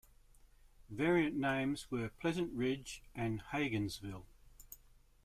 Variant 0.89 1.35
names 1.35 1.91
were 1.91 2.09
Pleasant 2.09 2.51
Ridge 2.53 3.03
and 3.13 3.39
Hagensville. 3.51 4.25